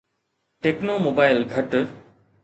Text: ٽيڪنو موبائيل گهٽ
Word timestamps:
ٽيڪنو 0.67 0.95
موبائيل 1.07 1.43
گهٽ 1.51 1.75